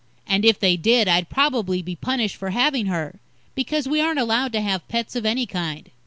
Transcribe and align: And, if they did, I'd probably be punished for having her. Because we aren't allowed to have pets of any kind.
And, 0.25 0.43
if 0.43 0.59
they 0.59 0.77
did, 0.77 1.07
I'd 1.07 1.29
probably 1.29 1.83
be 1.83 1.95
punished 1.95 2.35
for 2.35 2.49
having 2.49 2.87
her. 2.87 3.19
Because 3.53 3.87
we 3.87 4.01
aren't 4.01 4.17
allowed 4.17 4.51
to 4.53 4.61
have 4.61 4.87
pets 4.87 5.15
of 5.15 5.27
any 5.27 5.45
kind. 5.45 5.91